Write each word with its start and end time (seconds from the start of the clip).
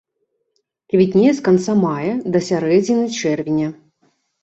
Квітнее 0.93 1.35
з 1.41 1.45
канца 1.49 1.77
мая 1.83 2.13
да 2.31 2.43
сярэдзіны 2.49 3.05
чэрвеня. 3.21 3.67